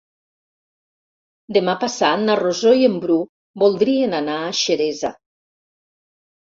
Demà 1.59 1.75
passat 1.83 2.23
na 2.23 2.39
Rosó 2.41 2.73
i 2.81 2.89
en 2.89 2.97
Bru 3.05 3.21
voldrien 3.67 4.21
anar 4.25 4.41
a 4.49 4.53
Xeresa. 4.65 5.15